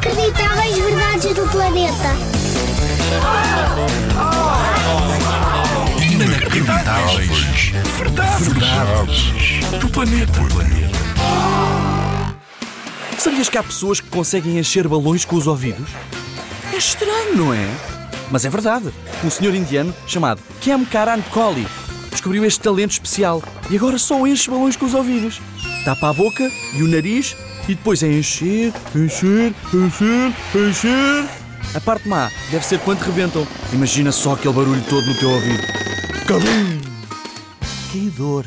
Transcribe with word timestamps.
Inacreditáveis 0.00 0.78
verdades 0.78 1.34
do 1.34 1.46
planeta. 1.50 2.16
Inacreditáveis. 6.10 7.72
Verdades. 7.98 8.48
Verdades. 8.48 9.32
Do 9.78 9.88
planeta. 9.90 10.40
Sabias 13.18 13.50
que 13.50 13.58
há 13.58 13.62
pessoas 13.62 14.00
que 14.00 14.08
conseguem 14.08 14.58
encher 14.58 14.88
balões 14.88 15.26
com 15.26 15.36
os 15.36 15.46
ouvidos? 15.46 15.90
É 16.72 16.78
estranho, 16.78 17.36
não 17.36 17.52
é? 17.52 17.68
Mas 18.30 18.46
é 18.46 18.48
verdade. 18.48 18.90
Um 19.22 19.28
senhor 19.28 19.54
indiano 19.54 19.94
chamado 20.06 20.40
Kem 20.62 20.82
Karan 20.86 21.20
Kohli 21.30 21.66
descobriu 22.10 22.46
este 22.46 22.60
talento 22.60 22.92
especial 22.92 23.42
e 23.68 23.76
agora 23.76 23.98
só 23.98 24.26
enche 24.26 24.50
balões 24.50 24.76
com 24.76 24.86
os 24.86 24.94
ouvidos. 24.94 25.42
Tapa 25.84 26.08
a 26.08 26.12
boca 26.14 26.50
e 26.74 26.82
o 26.82 26.88
nariz 26.88 27.36
e 27.70 27.74
depois 27.76 28.02
é 28.02 28.08
encher, 28.08 28.72
encher, 28.94 29.54
encher, 29.72 30.34
encher. 30.56 31.28
A 31.72 31.80
parte 31.80 32.08
má 32.08 32.28
deve 32.50 32.66
ser 32.66 32.80
quando 32.80 33.00
rebentam. 33.00 33.46
Imagina 33.72 34.10
só 34.10 34.32
aquele 34.32 34.54
barulho 34.54 34.82
todo 34.88 35.06
no 35.06 35.14
teu 35.14 35.30
ouvido. 35.30 35.62
Cabum! 36.26 36.80
Que 37.92 38.10
dor! 38.10 38.44